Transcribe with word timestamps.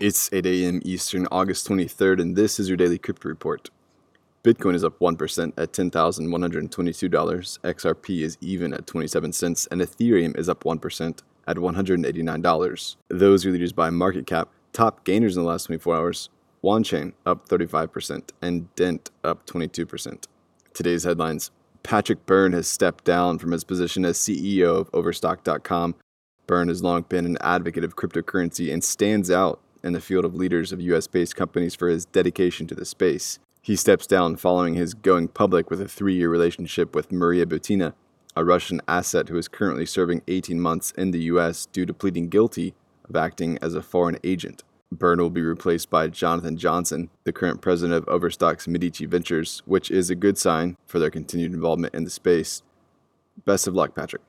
It's 0.00 0.32
8 0.32 0.46
a.m. 0.46 0.80
Eastern, 0.82 1.28
August 1.30 1.68
23rd, 1.68 2.22
and 2.22 2.34
this 2.34 2.58
is 2.58 2.68
your 2.68 2.78
daily 2.78 2.96
crypto 2.96 3.28
report. 3.28 3.68
Bitcoin 4.42 4.74
is 4.74 4.82
up 4.82 4.98
1% 4.98 5.52
at 5.58 5.72
$10,122, 5.74 7.58
XRP 7.60 8.22
is 8.22 8.38
even 8.40 8.72
at 8.72 8.86
27 8.86 9.30
cents, 9.34 9.68
and 9.70 9.82
Ethereum 9.82 10.34
is 10.38 10.48
up 10.48 10.64
1% 10.64 11.18
at 11.46 11.56
$189. 11.58 12.96
Those 13.08 13.44
are 13.44 13.50
leaders 13.50 13.74
by 13.74 13.90
market 13.90 14.26
cap. 14.26 14.48
Top 14.72 15.04
gainers 15.04 15.36
in 15.36 15.42
the 15.42 15.48
last 15.48 15.64
24 15.64 15.94
hours 15.94 16.30
Wanchain 16.64 17.12
up 17.26 17.46
35%, 17.46 18.30
and 18.40 18.74
Dent 18.76 19.10
up 19.22 19.44
22%. 19.44 20.24
Today's 20.72 21.04
headlines 21.04 21.50
Patrick 21.82 22.24
Byrne 22.24 22.54
has 22.54 22.66
stepped 22.66 23.04
down 23.04 23.38
from 23.38 23.52
his 23.52 23.64
position 23.64 24.06
as 24.06 24.16
CEO 24.16 24.80
of 24.80 24.88
Overstock.com. 24.94 25.94
Byrne 26.46 26.68
has 26.68 26.82
long 26.82 27.02
been 27.02 27.26
an 27.26 27.36
advocate 27.42 27.84
of 27.84 27.96
cryptocurrency 27.96 28.72
and 28.72 28.82
stands 28.82 29.30
out 29.30 29.60
in 29.82 29.92
the 29.92 30.00
field 30.00 30.24
of 30.24 30.34
leaders 30.34 30.72
of 30.72 30.80
US 30.80 31.06
based 31.06 31.36
companies 31.36 31.74
for 31.74 31.88
his 31.88 32.04
dedication 32.04 32.66
to 32.66 32.74
the 32.74 32.84
space. 32.84 33.38
He 33.62 33.76
steps 33.76 34.06
down 34.06 34.36
following 34.36 34.74
his 34.74 34.94
going 34.94 35.28
public 35.28 35.70
with 35.70 35.80
a 35.80 35.88
three 35.88 36.14
year 36.14 36.30
relationship 36.30 36.94
with 36.94 37.12
Maria 37.12 37.46
Butina, 37.46 37.92
a 38.34 38.44
Russian 38.44 38.80
asset 38.88 39.28
who 39.28 39.36
is 39.36 39.48
currently 39.48 39.86
serving 39.86 40.22
18 40.28 40.60
months 40.60 40.92
in 40.92 41.10
the 41.10 41.22
US 41.22 41.66
due 41.66 41.86
to 41.86 41.94
pleading 41.94 42.28
guilty 42.28 42.74
of 43.08 43.16
acting 43.16 43.58
as 43.60 43.74
a 43.74 43.82
foreign 43.82 44.18
agent. 44.24 44.62
Byrne 44.92 45.20
will 45.20 45.30
be 45.30 45.42
replaced 45.42 45.88
by 45.88 46.08
Jonathan 46.08 46.56
Johnson, 46.56 47.10
the 47.24 47.32
current 47.32 47.60
president 47.60 47.96
of 47.96 48.08
Overstock's 48.08 48.66
Medici 48.66 49.06
Ventures, 49.06 49.62
which 49.64 49.90
is 49.90 50.10
a 50.10 50.16
good 50.16 50.36
sign 50.36 50.76
for 50.86 50.98
their 50.98 51.10
continued 51.10 51.52
involvement 51.52 51.94
in 51.94 52.04
the 52.04 52.10
space. 52.10 52.62
Best 53.44 53.68
of 53.68 53.74
luck, 53.74 53.94
Patrick. 53.94 54.22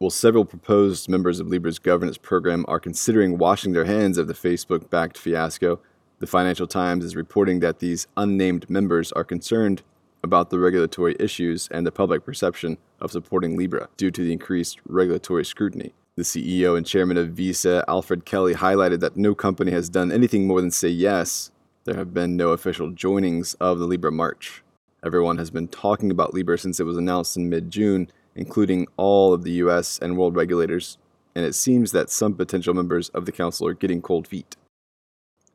Well, 0.00 0.10
several 0.10 0.44
proposed 0.44 1.08
members 1.08 1.38
of 1.38 1.46
Libra's 1.46 1.78
governance 1.78 2.18
program 2.18 2.64
are 2.66 2.80
considering 2.80 3.38
washing 3.38 3.72
their 3.72 3.84
hands 3.84 4.18
of 4.18 4.26
the 4.26 4.34
Facebook 4.34 4.90
backed 4.90 5.16
fiasco. 5.16 5.80
The 6.18 6.26
Financial 6.26 6.66
Times 6.66 7.04
is 7.04 7.14
reporting 7.14 7.60
that 7.60 7.78
these 7.78 8.08
unnamed 8.16 8.68
members 8.68 9.12
are 9.12 9.22
concerned 9.22 9.82
about 10.24 10.50
the 10.50 10.58
regulatory 10.58 11.14
issues 11.20 11.68
and 11.70 11.86
the 11.86 11.92
public 11.92 12.24
perception 12.24 12.76
of 13.00 13.12
supporting 13.12 13.56
Libra 13.56 13.88
due 13.96 14.10
to 14.10 14.24
the 14.24 14.32
increased 14.32 14.80
regulatory 14.88 15.44
scrutiny. 15.44 15.94
The 16.16 16.22
CEO 16.22 16.76
and 16.76 16.84
chairman 16.84 17.16
of 17.16 17.30
Visa, 17.30 17.84
Alfred 17.86 18.24
Kelly, 18.24 18.54
highlighted 18.54 18.98
that 19.00 19.16
no 19.16 19.34
company 19.34 19.70
has 19.70 19.88
done 19.88 20.10
anything 20.10 20.46
more 20.48 20.60
than 20.60 20.72
say 20.72 20.88
yes. 20.88 21.52
There 21.84 21.96
have 21.96 22.12
been 22.12 22.36
no 22.36 22.50
official 22.50 22.90
joinings 22.90 23.54
of 23.60 23.78
the 23.78 23.86
Libra 23.86 24.10
March. 24.10 24.64
Everyone 25.04 25.38
has 25.38 25.50
been 25.50 25.68
talking 25.68 26.10
about 26.10 26.34
Libra 26.34 26.58
since 26.58 26.80
it 26.80 26.84
was 26.84 26.96
announced 26.96 27.36
in 27.36 27.48
mid 27.48 27.70
June, 27.70 28.10
including 28.36 28.86
all 28.96 29.32
of 29.32 29.44
the 29.44 29.52
US 29.52 29.98
and 29.98 30.16
world 30.16 30.36
regulators, 30.36 30.98
and 31.34 31.44
it 31.44 31.54
seems 31.54 31.92
that 31.92 32.10
some 32.10 32.34
potential 32.34 32.74
members 32.74 33.08
of 33.10 33.26
the 33.26 33.32
council 33.32 33.66
are 33.66 33.74
getting 33.74 34.02
cold 34.02 34.26
feet. 34.26 34.56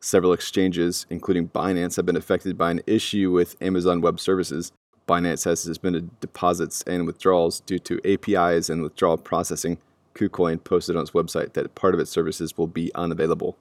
Several 0.01 0.33
exchanges, 0.33 1.05
including 1.09 1.49
Binance, 1.49 1.97
have 1.97 2.05
been 2.05 2.15
affected 2.15 2.57
by 2.57 2.71
an 2.71 2.81
issue 2.87 3.31
with 3.31 3.61
Amazon 3.61 3.99
Web 4.01 4.19
Services. 4.19 4.71
Binance 5.07 5.45
has 5.45 5.59
suspended 5.59 6.19
deposits 6.21 6.83
and 6.83 7.05
withdrawals 7.05 7.59
due 7.61 7.79
to 7.79 7.99
APIs 8.05 8.69
and 8.69 8.81
withdrawal 8.81 9.17
processing. 9.17 9.77
KuCoin 10.15 10.63
posted 10.63 10.95
on 10.95 11.01
its 11.01 11.11
website 11.11 11.53
that 11.53 11.75
part 11.75 11.93
of 11.93 11.99
its 11.99 12.11
services 12.11 12.57
will 12.57 12.67
be 12.67 12.91
unavailable, 12.95 13.57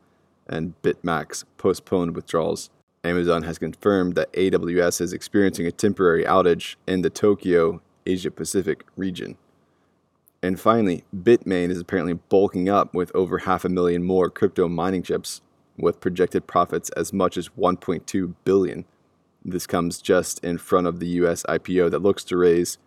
and 0.49 0.81
BitMax 0.83 1.45
postponed 1.57 2.15
withdrawals. 2.15 2.71
Amazon 3.05 3.43
has 3.43 3.59
confirmed 3.59 4.15
that 4.15 4.33
AWS 4.33 5.01
is 5.01 5.13
experiencing 5.13 5.67
a 5.67 5.73
temporary 5.73 6.25
outage 6.25 6.77
in 6.87 7.03
the 7.03 7.11
Tokyo 7.11 7.81
Asia 8.07 8.31
Pacific 8.31 8.85
region. 8.97 9.37
And 10.43 10.59
finally, 10.61 11.05
Bitmain 11.15 11.71
is 11.71 11.81
apparently 11.81 12.15
bulking 12.15 12.69
up 12.69 12.95
with 12.95 13.11
over 13.15 13.39
half 13.39 13.65
a 13.65 13.69
million 13.69 14.05
more 14.05 14.31
crypto 14.31 14.69
mining 14.69 15.03
chips, 15.03 15.41
with 15.77 16.01
projected 16.01 16.47
profits 16.47 16.91
as 16.91 17.13
much 17.13 17.37
as 17.37 17.49
1.2 17.51 18.35
billion. 18.45 18.85
This 19.45 19.67
comes 19.67 20.01
just 20.01 20.43
in 20.45 20.59
front 20.59 20.87
of 20.87 21.01
the 21.01 21.07
US 21.07 21.45
IPO 21.45 21.91
that 21.91 22.03
looks 22.03 22.25
to 22.25 22.37
raise 22.37 22.79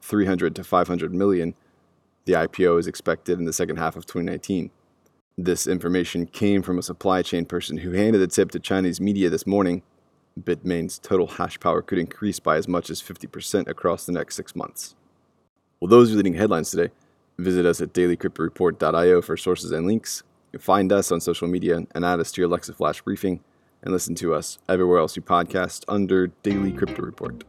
300 0.00 0.54
to 0.56 0.64
500 0.64 1.12
million. 1.12 1.54
The 2.24 2.34
IPO 2.34 2.78
is 2.80 2.86
expected 2.86 3.38
in 3.38 3.44
the 3.44 3.52
second 3.52 3.76
half 3.76 3.96
of 3.96 4.06
2019. 4.06 4.70
This 5.38 5.66
information 5.66 6.26
came 6.26 6.62
from 6.62 6.78
a 6.78 6.82
supply 6.82 7.22
chain 7.22 7.44
person 7.44 7.78
who 7.78 7.92
handed 7.92 8.18
the 8.18 8.26
tip 8.26 8.50
to 8.52 8.60
Chinese 8.60 9.00
media 9.00 9.28
this 9.28 9.46
morning 9.46 9.82
Bitmain's 10.40 10.98
total 10.98 11.26
hash 11.26 11.58
power 11.60 11.82
could 11.82 11.98
increase 11.98 12.38
by 12.38 12.56
as 12.56 12.68
much 12.68 12.90
as 12.90 13.00
50% 13.00 13.68
across 13.68 14.04
the 14.04 14.12
next 14.12 14.36
six 14.36 14.54
months. 14.54 14.94
Well, 15.80 15.88
those 15.88 16.12
are 16.12 16.16
leading 16.16 16.34
headlines 16.34 16.70
today. 16.70 16.92
Visit 17.38 17.66
us 17.66 17.80
at 17.80 17.92
dailycryptoreport.io 17.92 19.22
for 19.22 19.36
sources 19.36 19.72
and 19.72 19.86
links. 19.86 20.22
Find 20.58 20.92
us 20.92 21.12
on 21.12 21.20
social 21.20 21.48
media 21.48 21.86
and 21.94 22.04
add 22.04 22.20
us 22.20 22.32
to 22.32 22.40
your 22.40 22.48
Alexa 22.48 22.72
Flash 22.72 23.02
briefing, 23.02 23.40
and 23.82 23.92
listen 23.92 24.14
to 24.16 24.34
us 24.34 24.58
everywhere 24.68 24.98
else 24.98 25.16
you 25.16 25.22
podcast 25.22 25.84
under 25.86 26.28
Daily 26.28 26.72
Crypto 26.72 27.02
Report. 27.02 27.44